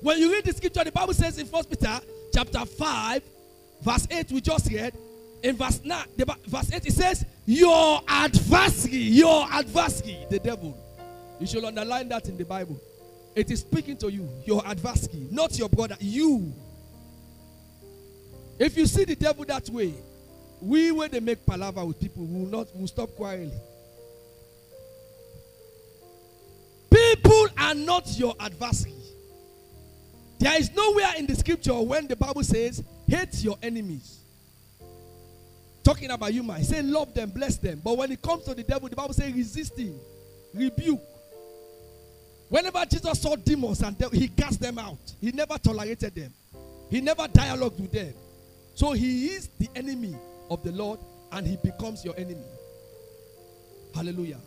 When 0.00 0.18
you 0.18 0.32
read 0.32 0.44
the 0.44 0.52
scripture, 0.52 0.84
the 0.84 0.92
Bible 0.92 1.14
says 1.14 1.38
in 1.38 1.46
1 1.46 1.64
Peter 1.64 2.00
chapter 2.32 2.64
5, 2.64 3.22
verse 3.82 4.06
8, 4.10 4.32
we 4.32 4.40
just 4.40 4.70
read, 4.72 4.94
in 5.42 5.56
verse 5.56 5.80
9, 5.84 6.06
the, 6.16 6.36
verse 6.46 6.72
8, 6.72 6.86
it 6.86 6.92
says, 6.92 7.24
Your 7.46 8.00
adversary, 8.06 8.96
your 8.96 9.46
adversary, 9.50 10.18
the 10.30 10.38
devil. 10.38 10.78
You 11.40 11.46
should 11.46 11.64
underline 11.64 12.08
that 12.08 12.28
in 12.28 12.36
the 12.36 12.44
Bible. 12.44 12.80
It 13.34 13.50
is 13.50 13.60
speaking 13.60 13.96
to 13.98 14.10
you, 14.10 14.28
your 14.44 14.66
adversary, 14.66 15.26
not 15.30 15.58
your 15.58 15.68
brother, 15.68 15.96
you. 16.00 16.52
If 18.58 18.76
you 18.76 18.86
see 18.86 19.04
the 19.04 19.16
devil 19.16 19.44
that 19.46 19.68
way, 19.70 19.94
we 20.60 20.92
when 20.92 21.10
they 21.10 21.18
make 21.18 21.44
palaver 21.44 21.84
with 21.84 21.98
people, 21.98 22.24
will 22.24 22.46
not 22.46 22.68
will 22.76 22.86
stop 22.86 23.10
quarreling. 23.16 23.50
People 26.88 27.46
are 27.58 27.74
not 27.74 28.06
your 28.16 28.36
adversary. 28.38 28.91
There 30.42 30.58
is 30.58 30.74
nowhere 30.74 31.12
in 31.18 31.26
the 31.26 31.36
scripture 31.36 31.80
when 31.80 32.08
the 32.08 32.16
Bible 32.16 32.42
says, 32.42 32.82
hate 33.06 33.44
your 33.44 33.56
enemies. 33.62 34.18
Talking 35.84 36.10
about 36.10 36.34
you, 36.34 36.42
man. 36.42 36.64
Say 36.64 36.82
love 36.82 37.14
them, 37.14 37.30
bless 37.30 37.58
them. 37.58 37.80
But 37.84 37.96
when 37.96 38.10
it 38.10 38.20
comes 38.20 38.42
to 38.46 38.54
the 38.54 38.64
devil, 38.64 38.88
the 38.88 38.96
Bible 38.96 39.14
says 39.14 39.32
resist 39.32 39.78
him, 39.78 39.94
rebuke. 40.52 41.00
Whenever 42.48 42.84
Jesus 42.86 43.22
saw 43.22 43.36
demons 43.36 43.82
and 43.82 43.96
he 44.12 44.26
cast 44.26 44.58
them 44.58 44.80
out. 44.80 44.98
He 45.20 45.30
never 45.30 45.58
tolerated 45.58 46.12
them. 46.12 46.32
He 46.90 47.00
never 47.00 47.28
dialogued 47.28 47.80
with 47.80 47.92
them. 47.92 48.12
So 48.74 48.90
he 48.90 49.28
is 49.28 49.48
the 49.60 49.68
enemy 49.76 50.16
of 50.50 50.64
the 50.64 50.72
Lord 50.72 50.98
and 51.30 51.46
he 51.46 51.56
becomes 51.56 52.04
your 52.04 52.16
enemy. 52.18 52.42
Hallelujah. 53.94 54.40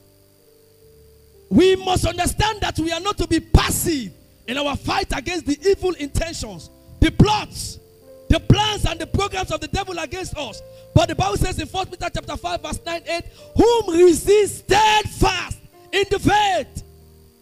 We 1.49 1.77
must 1.77 2.05
understand 2.05 2.59
that 2.59 2.77
we 2.79 2.91
are 2.91 2.99
not 2.99 3.17
to 3.19 3.27
be 3.27 3.39
passive 3.39 4.11
in 4.47 4.57
our 4.57 4.75
fight 4.75 5.07
against 5.15 5.45
the 5.45 5.57
evil 5.67 5.91
intentions, 5.93 6.69
the 6.99 7.11
plots, 7.11 7.79
the 8.29 8.39
plans 8.39 8.85
and 8.85 8.99
the 8.99 9.07
programs 9.07 9.51
of 9.51 9.61
the 9.61 9.67
devil 9.67 9.97
against 9.99 10.37
us. 10.37 10.61
But 10.93 11.09
the 11.09 11.15
Bible 11.15 11.37
says 11.37 11.59
in 11.59 11.67
1 11.67 11.87
Peter 11.87 12.09
chapter 12.13 12.37
5, 12.37 12.61
verse 12.61 12.79
9, 12.85 13.01
8, 13.07 13.23
whom 13.55 13.95
resist 13.97 14.59
steadfast 14.59 15.59
in 15.91 16.05
the 16.09 16.19
faith. 16.19 16.83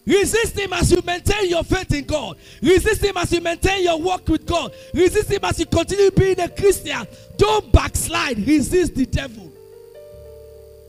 Resist 0.05 0.59
him 0.59 0.73
as 0.73 0.91
you 0.91 1.01
maintain 1.05 1.49
your 1.49 1.63
faith 1.63 1.93
in 1.93 2.03
God. 2.03 2.37
Resist 2.61 3.03
him 3.03 3.15
as 3.15 3.31
you 3.31 3.39
maintain 3.39 3.83
your 3.83 3.99
work 4.01 4.27
with 4.27 4.45
God. 4.45 4.73
Resist 4.93 5.31
him 5.31 5.39
as 5.43 5.59
you 5.59 5.65
continue 5.65 6.11
being 6.11 6.39
a 6.41 6.49
Christian. 6.49 7.07
Don't 7.37 7.71
backslide. 7.71 8.45
Resist 8.45 8.95
the 8.95 9.05
devil. 9.05 9.51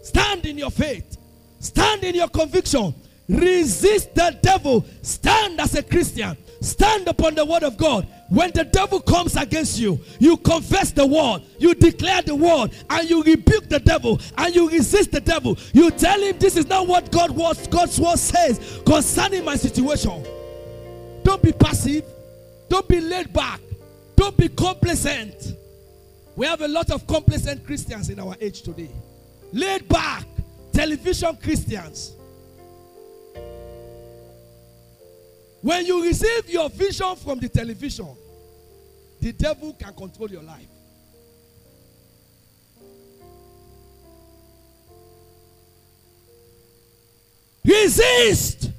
Stand 0.02 0.46
in 0.46 0.58
your 0.58 0.70
faith. 0.70 1.16
Stand 1.60 2.02
in 2.02 2.16
your 2.16 2.28
conviction. 2.28 2.92
Resist 3.28 4.14
the 4.14 4.36
devil. 4.42 4.84
Stand 5.02 5.60
as 5.60 5.74
a 5.74 5.82
Christian. 5.82 6.36
Stand 6.60 7.08
upon 7.08 7.34
the 7.34 7.44
word 7.44 7.62
of 7.62 7.76
God. 7.76 8.06
When 8.30 8.50
the 8.52 8.64
devil 8.64 9.00
comes 9.00 9.36
against 9.36 9.78
you, 9.78 10.00
you 10.18 10.36
confess 10.38 10.90
the 10.92 11.06
word, 11.06 11.42
you 11.58 11.74
declare 11.74 12.22
the 12.22 12.34
word, 12.34 12.70
and 12.88 13.08
you 13.08 13.22
rebuke 13.22 13.68
the 13.68 13.78
devil, 13.78 14.18
and 14.38 14.54
you 14.54 14.70
resist 14.70 15.12
the 15.12 15.20
devil. 15.20 15.58
You 15.74 15.90
tell 15.90 16.18
him 16.20 16.38
this 16.38 16.56
is 16.56 16.66
not 16.66 16.88
what 16.88 17.12
God 17.12 17.30
was, 17.30 17.66
God's 17.68 18.00
word 18.00 18.18
says 18.18 18.80
concerning 18.86 19.44
my 19.44 19.56
situation. 19.56 20.24
Don't 21.22 21.42
be 21.42 21.52
passive. 21.52 22.04
Don't 22.68 22.88
be 22.88 23.00
laid 23.00 23.32
back. 23.32 23.60
Don't 24.16 24.36
be 24.36 24.48
complacent. 24.48 25.54
We 26.34 26.46
have 26.46 26.62
a 26.62 26.68
lot 26.68 26.90
of 26.90 27.06
complacent 27.06 27.64
Christians 27.66 28.08
in 28.08 28.18
our 28.18 28.36
age 28.40 28.62
today. 28.62 28.90
Laid 29.52 29.88
back, 29.88 30.24
television 30.72 31.36
Christians. 31.36 32.14
When 35.64 35.86
you 35.86 36.04
receive 36.04 36.50
your 36.50 36.68
vision 36.68 37.16
from 37.16 37.40
the 37.40 37.48
television, 37.48 38.14
the 39.18 39.32
devil 39.32 39.72
can 39.72 39.94
control 39.94 40.28
your 40.28 40.42
life. 40.42 40.68
Resist. 47.64 48.72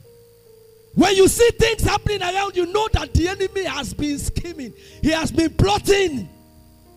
When 0.93 1.15
you 1.15 1.27
see 1.27 1.49
things 1.57 1.81
happening 1.81 2.21
around 2.21 2.55
you, 2.55 2.67
know 2.67 2.87
that 2.93 3.11
the 3.15 3.29
enemy 3.29 3.63
has 3.63 3.91
been 3.91 4.19
scheming, 4.19 4.71
he 5.01 5.09
has 5.09 5.31
been 5.31 5.55
plotting. 5.55 6.29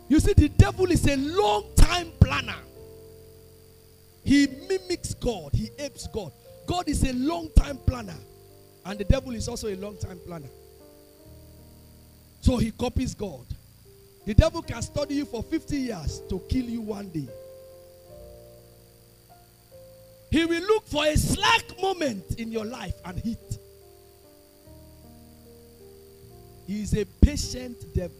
You 0.06 0.20
see, 0.20 0.34
the 0.34 0.50
devil 0.50 0.90
is 0.90 1.08
a 1.08 1.16
long 1.16 1.64
time 1.76 2.12
planner. 2.20 2.60
He 4.22 4.48
mimics 4.68 5.14
God, 5.14 5.54
he 5.54 5.70
apes 5.78 6.06
God. 6.08 6.30
God 6.66 6.90
is 6.90 7.02
a 7.04 7.14
long 7.14 7.48
time 7.56 7.78
planner, 7.78 8.18
and 8.88 8.98
the 8.98 9.04
devil 9.04 9.34
is 9.34 9.46
also 9.48 9.68
a 9.68 9.76
long 9.76 9.98
time 9.98 10.18
planner. 10.26 10.48
So 12.40 12.56
he 12.56 12.70
copies 12.70 13.14
God. 13.14 13.44
The 14.24 14.32
devil 14.32 14.62
can 14.62 14.80
study 14.80 15.16
you 15.16 15.26
for 15.26 15.42
50 15.42 15.76
years 15.76 16.22
to 16.30 16.40
kill 16.48 16.64
you 16.64 16.80
one 16.80 17.10
day. 17.10 17.28
He 20.30 20.46
will 20.46 20.62
look 20.62 20.86
for 20.86 21.04
a 21.04 21.16
slack 21.18 21.64
moment 21.82 22.40
in 22.40 22.50
your 22.50 22.64
life 22.64 22.94
and 23.04 23.18
hit. 23.18 23.58
He 26.66 26.82
is 26.82 26.94
a 26.94 27.04
patient 27.04 27.76
devil. 27.94 28.16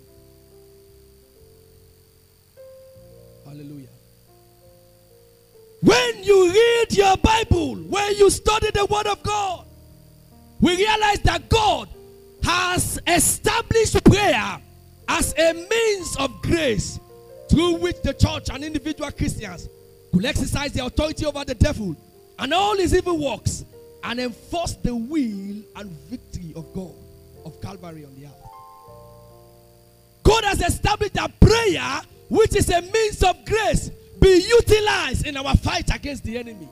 Hallelujah. 3.46 3.88
When 5.80 6.24
you 6.24 6.52
read 6.52 6.92
your 6.92 7.16
Bible, 7.16 7.76
when 7.76 8.16
you 8.16 8.28
study 8.28 8.70
the 8.74 8.84
Word 8.84 9.06
of 9.06 9.22
God, 9.22 9.67
we 10.60 10.76
realize 10.76 11.20
that 11.20 11.48
God 11.48 11.88
has 12.42 13.00
established 13.06 14.02
prayer 14.04 14.58
as 15.08 15.34
a 15.38 15.52
means 15.54 16.16
of 16.16 16.42
grace 16.42 16.98
through 17.50 17.76
which 17.76 18.00
the 18.02 18.12
church 18.12 18.50
and 18.50 18.64
individual 18.64 19.10
Christians 19.10 19.68
could 20.12 20.24
exercise 20.24 20.72
the 20.72 20.84
authority 20.84 21.26
over 21.26 21.44
the 21.44 21.54
devil 21.54 21.96
and 22.38 22.54
all 22.54 22.76
his 22.76 22.94
evil 22.94 23.18
works 23.18 23.64
and 24.04 24.20
enforce 24.20 24.74
the 24.74 24.94
will 24.94 25.62
and 25.76 25.90
victory 26.08 26.52
of 26.54 26.72
God 26.74 26.94
of 27.44 27.60
Calvary 27.60 28.04
on 28.04 28.14
the 28.14 28.26
earth. 28.26 28.32
God 30.22 30.44
has 30.44 30.60
established 30.60 31.14
that 31.14 31.38
prayer, 31.40 32.00
which 32.28 32.54
is 32.54 32.68
a 32.70 32.82
means 32.82 33.22
of 33.22 33.44
grace, 33.44 33.90
be 34.20 34.46
utilized 34.46 35.26
in 35.26 35.36
our 35.36 35.56
fight 35.56 35.94
against 35.94 36.24
the 36.24 36.38
enemy. 36.38 36.68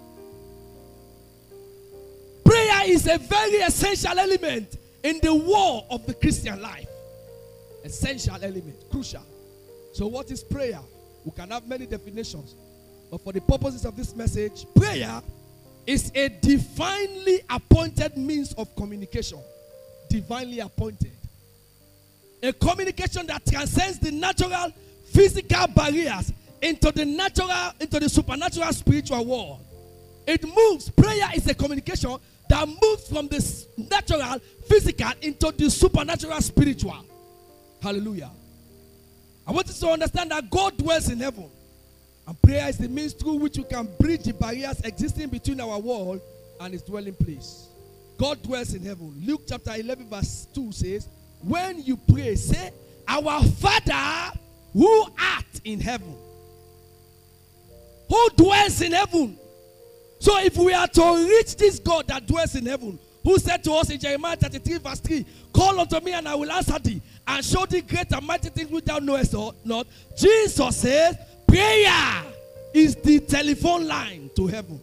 Prayer 2.46 2.82
is 2.86 3.08
a 3.08 3.18
very 3.18 3.56
essential 3.56 4.16
element 4.16 4.76
in 5.02 5.18
the 5.20 5.34
war 5.34 5.84
of 5.90 6.06
the 6.06 6.14
Christian 6.14 6.62
life. 6.62 6.88
Essential 7.84 8.36
element, 8.36 8.76
crucial. 8.90 9.22
So, 9.92 10.06
what 10.06 10.30
is 10.30 10.44
prayer? 10.44 10.78
We 11.24 11.32
can 11.32 11.50
have 11.50 11.66
many 11.66 11.86
definitions, 11.86 12.54
but 13.10 13.20
for 13.20 13.32
the 13.32 13.40
purposes 13.40 13.84
of 13.84 13.96
this 13.96 14.14
message, 14.14 14.64
prayer 14.76 15.20
is 15.86 16.12
a 16.14 16.28
divinely 16.28 17.40
appointed 17.50 18.16
means 18.16 18.52
of 18.54 18.74
communication. 18.76 19.38
Divinely 20.08 20.60
appointed. 20.60 21.12
A 22.42 22.52
communication 22.52 23.26
that 23.26 23.44
transcends 23.44 23.98
the 23.98 24.12
natural 24.12 24.72
physical 25.06 25.66
barriers 25.68 26.32
into 26.62 26.92
the 26.92 27.04
natural, 27.04 27.72
into 27.80 27.98
the 27.98 28.08
supernatural 28.08 28.72
spiritual 28.72 29.24
world. 29.24 29.60
It 30.26 30.44
moves. 30.44 30.90
Prayer 30.90 31.28
is 31.34 31.46
a 31.48 31.54
communication 31.54 32.16
that 32.48 32.68
moves 32.68 33.08
from 33.08 33.28
the 33.28 33.66
natural, 33.90 34.38
physical 34.68 35.10
into 35.22 35.52
the 35.56 35.70
supernatural, 35.70 36.40
spiritual. 36.40 37.04
Hallelujah. 37.82 38.30
I 39.46 39.52
want 39.52 39.68
you 39.68 39.74
to 39.74 39.88
understand 39.88 40.30
that 40.30 40.50
God 40.50 40.76
dwells 40.76 41.08
in 41.08 41.18
heaven. 41.18 41.48
And 42.26 42.42
prayer 42.42 42.68
is 42.68 42.78
the 42.78 42.88
means 42.88 43.12
through 43.12 43.36
which 43.36 43.56
we 43.56 43.64
can 43.64 43.88
bridge 43.98 44.24
the 44.24 44.32
barriers 44.32 44.80
existing 44.80 45.28
between 45.28 45.60
our 45.60 45.78
world 45.78 46.20
and 46.60 46.72
his 46.72 46.82
dwelling 46.82 47.14
place. 47.14 47.68
God 48.18 48.42
dwells 48.42 48.74
in 48.74 48.82
heaven. 48.82 49.14
Luke 49.24 49.42
chapter 49.46 49.74
11, 49.74 50.08
verse 50.08 50.48
2 50.54 50.72
says, 50.72 51.08
when 51.42 51.82
you 51.82 51.96
pray, 51.96 52.34
say, 52.34 52.72
Our 53.06 53.42
Father 53.44 54.38
who 54.72 55.02
art 55.18 55.44
in 55.64 55.80
heaven, 55.80 56.16
who 58.08 58.28
dwells 58.36 58.80
in 58.80 58.92
heaven. 58.92 59.38
So 60.26 60.40
if 60.40 60.56
we 60.56 60.72
are 60.72 60.88
to 60.88 61.28
reach 61.28 61.54
this 61.54 61.78
God 61.78 62.08
that 62.08 62.26
dwells 62.26 62.56
in 62.56 62.66
heaven, 62.66 62.98
who 63.22 63.38
said 63.38 63.62
to 63.62 63.72
us 63.74 63.90
in 63.90 64.00
Jeremiah 64.00 64.34
33, 64.34 64.78
verse 64.78 64.98
3, 64.98 65.24
Call 65.52 65.78
unto 65.78 66.00
me 66.00 66.14
and 66.14 66.26
I 66.26 66.34
will 66.34 66.50
answer 66.50 66.76
thee, 66.80 67.00
and 67.28 67.44
show 67.44 67.64
thee 67.64 67.82
great 67.82 68.10
and 68.10 68.26
mighty 68.26 68.48
things 68.48 68.68
which 68.68 68.84
thou 68.84 68.98
knowest 68.98 69.36
not. 69.64 69.86
Jesus 70.16 70.78
says, 70.78 71.16
Prayer 71.46 72.24
is 72.74 72.96
the 72.96 73.20
telephone 73.20 73.86
line 73.86 74.28
to 74.34 74.48
heaven. 74.48 74.80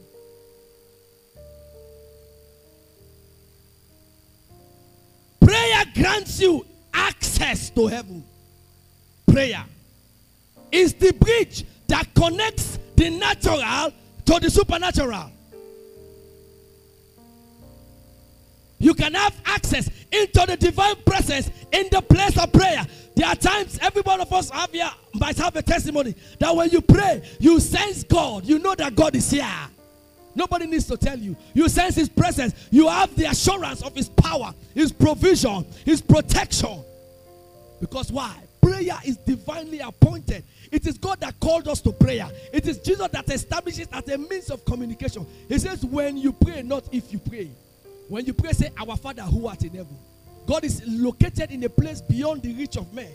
Prayer 5.41 5.83
grants 5.93 6.39
you 6.39 6.65
access 6.93 7.69
to 7.71 7.88
heaven. 7.88 8.23
Prayer 9.27 9.65
is 10.71 10.93
the 10.93 11.12
bridge 11.12 11.65
that 11.88 12.07
connects 12.15 12.79
the 12.95 13.09
natural 13.09 13.62
to 14.25 14.39
the 14.39 14.50
supernatural. 14.50 15.32
You 18.80 18.94
can 18.94 19.13
have 19.13 19.34
access 19.46 19.89
into 20.12 20.46
the 20.46 20.58
divine 20.58 20.96
presence 21.06 21.50
in 21.72 21.88
the 21.89 22.01
place 22.01 22.38
of 22.38 22.51
prayer. 22.51 22.86
There 23.15 23.27
are 23.27 23.36
times 23.36 23.80
every 23.82 24.01
one 24.01 24.20
of 24.20 24.32
us 24.34 24.50
have 24.50 24.72
here 24.72 24.89
might 25.13 25.38
have 25.38 25.56
a 25.56 25.62
testimony 25.62 26.15
that 26.39 26.53
when 26.53 26.70
you 26.70 26.82
pray, 26.82 27.24
you 27.39 27.60
sense 27.60 28.03
God. 28.03 28.46
You 28.46 28.60
know 28.60 28.75
that 28.75 28.96
God 28.96 29.15
is 29.15 29.30
here. 29.32 29.48
Nobody 30.36 30.65
needs 30.65 30.86
to 30.88 30.98
tell 30.98 31.18
you. 31.18 31.38
You 31.53 31.70
sense 31.70 31.96
His 31.96 32.10
presence. 32.10 32.56
You 32.72 32.88
have 32.88 33.15
the 33.15 33.25
assurance 33.25 33.84
of 33.84 33.96
His 33.96 34.10
power, 34.10 34.53
His 34.74 34.92
provision, 34.92 35.65
His 35.86 36.01
protection. 36.01 36.84
Because 37.80 38.12
why? 38.12 38.36
Prayer 38.83 38.99
is 39.05 39.17
divinely 39.17 39.79
appointed. 39.79 40.43
It 40.71 40.85
is 40.85 40.97
God 40.97 41.19
that 41.21 41.39
called 41.39 41.67
us 41.67 41.79
to 41.81 41.91
prayer. 41.91 42.29
It 42.51 42.67
is 42.67 42.79
Jesus 42.79 43.07
that 43.09 43.29
establishes 43.29 43.87
as 43.91 44.07
a 44.09 44.17
means 44.17 44.49
of 44.49 44.65
communication. 44.65 45.25
He 45.47 45.57
says, 45.57 45.85
when 45.85 46.17
you 46.17 46.33
pray, 46.33 46.61
not 46.63 46.83
if 46.91 47.13
you 47.13 47.19
pray. 47.19 47.49
When 48.09 48.25
you 48.25 48.33
pray, 48.33 48.51
say, 48.51 48.71
Our 48.77 48.97
Father 48.97 49.21
who 49.21 49.47
art 49.47 49.63
in 49.63 49.71
heaven. 49.71 49.97
God 50.45 50.65
is 50.65 50.81
located 50.85 51.51
in 51.51 51.63
a 51.63 51.69
place 51.69 52.01
beyond 52.01 52.41
the 52.41 52.53
reach 52.53 52.75
of 52.75 52.93
man. 52.93 53.11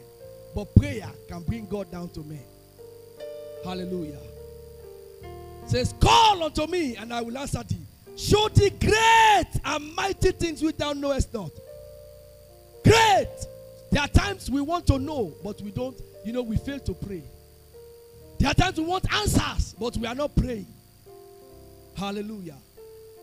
But 0.55 0.75
prayer 0.75 1.11
can 1.29 1.43
bring 1.43 1.67
God 1.67 1.91
down 1.93 2.09
to 2.11 2.21
men. 2.21 2.43
Hallelujah. 3.63 4.19
Says, 5.67 5.93
Call 6.01 6.43
unto 6.43 6.67
me, 6.67 6.97
and 6.97 7.13
I 7.13 7.21
will 7.21 7.37
answer 7.37 7.63
thee. 7.63 7.77
Show 8.17 8.49
thee 8.49 8.71
great 8.71 9.61
and 9.65 9.95
mighty 9.95 10.33
things 10.33 10.63
which 10.63 10.79
thou 10.79 10.95
knowest 10.95 11.33
not. 11.35 11.51
Great. 12.83 13.29
There 13.91 14.03
are 14.03 14.09
times 14.09 14.51
we 14.51 14.61
want 14.61 14.87
to 14.89 14.99
know, 14.99 15.35
but 15.43 15.61
we 15.63 15.71
don't, 15.71 15.99
you 16.25 16.33
know, 16.33 16.43
we 16.43 16.57
fail 16.57 16.79
to 16.81 16.95
pray. 16.95 17.23
There 18.39 18.51
are 18.51 18.55
times 18.55 18.79
we 18.79 18.85
want 18.85 19.13
answers, 19.13 19.75
but 19.79 19.97
we 19.97 20.07
are 20.07 20.15
not 20.15 20.35
praying. 20.37 20.67
Hallelujah. 21.97 22.57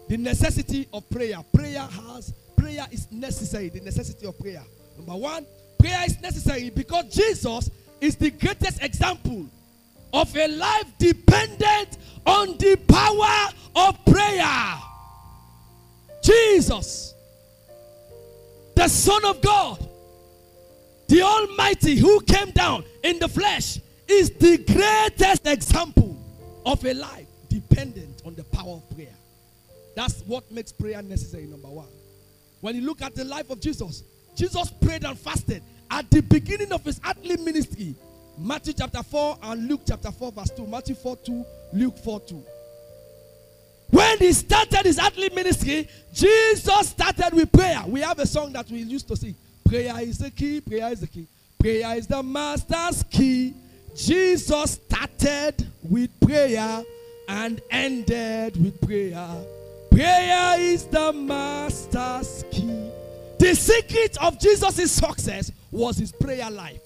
The 0.10 0.18
necessity 0.18 0.88
of 0.92 1.10
prayer. 1.10 1.38
Prayer 1.54 1.80
has, 1.80 2.34
prayer 2.58 2.86
is 2.92 3.10
necessary. 3.12 3.70
The 3.70 3.82
necessity 3.82 4.26
of 4.28 4.38
prayer. 4.38 4.64
Number 4.98 5.16
one, 5.16 5.46
prayer 5.80 6.04
is 6.06 6.20
necessary 6.22 6.70
because 6.70 7.06
Jesus 7.14 7.70
is 8.02 8.16
the 8.16 8.32
greatest 8.32 8.84
example 8.84 9.46
of 10.14 10.36
a 10.36 10.48
life 10.48 10.86
dependent 10.98 11.98
on 12.26 12.58
the 12.58 12.76
power 12.88 13.54
of 13.76 14.06
prayer. 14.06 14.76
Jesus, 16.24 17.14
the 18.76 18.88
Son 18.88 19.24
of 19.26 19.42
God, 19.42 19.88
the 21.08 21.22
Almighty 21.22 21.98
who 21.98 22.20
came 22.22 22.52
down 22.52 22.84
in 23.04 23.20
the 23.20 23.28
flesh, 23.28 23.80
is 24.08 24.30
the 24.32 24.58
greatest 24.58 25.48
example 25.48 26.18
of 26.66 26.84
a 26.86 26.94
life 26.94 27.28
dependent 27.50 28.22
on 28.26 28.36
the 28.36 28.44
power 28.44 28.76
of 28.76 28.96
prayer. 28.96 29.16
That's 29.96 30.22
what 30.22 30.50
makes 30.52 30.72
prayer 30.72 31.02
necessary, 31.02 31.46
number 31.46 31.70
one. 31.70 31.88
When 32.62 32.76
you 32.76 32.82
look 32.82 33.02
at 33.02 33.16
the 33.16 33.24
life 33.24 33.50
of 33.50 33.60
Jesus, 33.60 34.04
Jesus 34.36 34.72
prayed 34.82 35.06
and 35.06 35.18
fasted 35.18 35.64
at 35.90 36.10
the 36.12 36.22
beginning 36.22 36.72
of 36.72 36.84
his 36.84 37.00
earthly 37.08 37.38
ministry. 37.38 37.96
Matthew 38.38 38.74
chapter 38.74 39.02
4 39.02 39.40
and 39.44 39.68
Luke 39.70 39.82
chapter 39.88 40.12
4, 40.12 40.32
verse 40.32 40.50
2. 40.52 40.68
Matthew 40.68 40.96
4 40.96 41.16
2, 41.18 41.46
Luke 41.74 41.98
4 41.98 42.20
2. 42.20 42.44
When 43.92 44.18
he 44.18 44.34
started 44.34 44.86
his 44.86 45.00
earthly 45.00 45.30
ministry, 45.30 45.88
Jesus 46.12 46.90
started 46.90 47.34
with 47.34 47.52
prayer. 47.52 47.84
We 47.88 48.02
have 48.02 48.20
a 48.20 48.26
song 48.26 48.52
that 48.54 48.70
we 48.70 48.80
used 48.80 49.08
to 49.08 49.16
sing. 49.16 49.36
Prayer 49.66 50.00
is 50.02 50.20
the 50.20 50.30
key, 50.30 50.62
prayer 50.62 50.92
is 50.92 51.00
the 51.00 51.08
key. 51.08 51.28
Prayer 51.58 51.98
is 51.98 52.06
the 52.06 52.22
master's 52.22 53.04
key. 53.10 53.54
Jesus 53.96 54.74
started 54.74 55.68
with 55.90 56.12
prayer 56.20 56.84
and 57.28 57.62
ended 57.72 58.62
with 58.64 58.80
prayer. 58.82 59.28
Prayer 59.90 60.60
is 60.60 60.86
the 60.86 61.12
master's 61.14 62.46
key. 62.52 62.90
The 63.40 63.56
secret 63.56 64.18
of 64.22 64.40
Jesus' 64.40 64.92
success 64.92 65.52
was 65.72 65.98
his 65.98 66.12
prayer 66.12 66.52
life. 66.52 66.82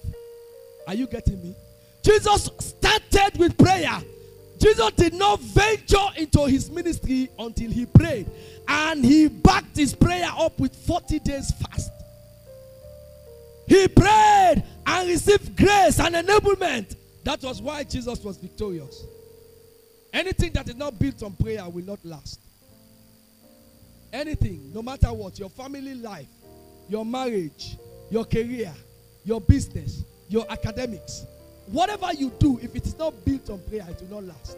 Are 0.86 0.94
you 0.94 1.06
getting 1.06 1.42
me? 1.42 1.54
Jesus 2.02 2.50
started 2.58 3.38
with 3.38 3.58
prayer. 3.58 4.00
Jesus 4.58 4.90
did 4.92 5.14
not 5.14 5.40
venture 5.40 5.96
into 6.16 6.46
his 6.46 6.70
ministry 6.70 7.28
until 7.38 7.70
he 7.70 7.84
prayed. 7.84 8.26
And 8.68 9.04
he 9.04 9.28
backed 9.28 9.76
his 9.76 9.94
prayer 9.94 10.30
up 10.36 10.58
with 10.58 10.74
40 10.74 11.18
days 11.20 11.50
fast. 11.52 11.90
He 13.70 13.86
prayed 13.86 14.64
and 14.84 15.08
received 15.08 15.56
grace 15.56 16.00
and 16.00 16.16
enablement. 16.16 16.96
That 17.22 17.40
was 17.40 17.62
why 17.62 17.84
Jesus 17.84 18.18
was 18.24 18.36
victorious. 18.36 19.04
Anything 20.12 20.52
that 20.54 20.68
is 20.68 20.74
not 20.74 20.98
built 20.98 21.22
on 21.22 21.34
prayer 21.34 21.68
will 21.68 21.84
not 21.84 22.04
last. 22.04 22.40
Anything, 24.12 24.72
no 24.74 24.82
matter 24.82 25.12
what, 25.12 25.38
your 25.38 25.50
family 25.50 25.94
life, 25.94 26.26
your 26.88 27.04
marriage, 27.04 27.76
your 28.10 28.24
career, 28.24 28.72
your 29.24 29.40
business, 29.40 30.02
your 30.28 30.44
academics, 30.50 31.24
whatever 31.66 32.12
you 32.12 32.32
do, 32.40 32.58
if 32.60 32.74
it 32.74 32.84
is 32.84 32.98
not 32.98 33.24
built 33.24 33.50
on 33.50 33.60
prayer, 33.68 33.86
it 33.88 34.02
will 34.02 34.20
not 34.20 34.34
last. 34.34 34.56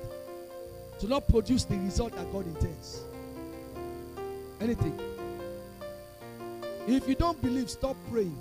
To 1.01 1.07
not 1.07 1.29
produce 1.29 1.65
the 1.65 1.77
result 1.77 2.17
that 2.17 2.33
God 2.33 2.47
intends. 2.47 3.03
Anything. 4.59 4.99
If 6.89 7.07
you 7.07 7.15
don't 7.15 7.41
believe, 7.43 7.69
stop 7.69 7.97
praying. 8.11 8.39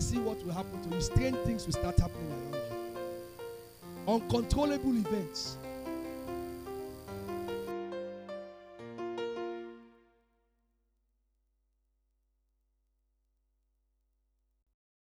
See 0.00 0.18
what 0.18 0.42
will 0.44 0.52
happen 0.52 0.80
to 0.88 0.94
you. 0.94 1.00
Strange 1.02 1.36
things 1.38 1.66
will 1.66 1.72
start 1.72 1.98
happening 1.98 2.30
around 2.30 2.54
you. 2.54 4.14
Uncontrollable 4.14 4.96
events 4.96 5.58